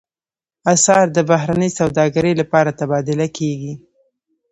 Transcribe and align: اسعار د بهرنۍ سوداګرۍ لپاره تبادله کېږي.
اسعار 0.73 1.07
د 1.13 1.19
بهرنۍ 1.29 1.69
سوداګرۍ 1.79 2.33
لپاره 2.41 2.77
تبادله 2.79 3.27
کېږي. 3.37 3.73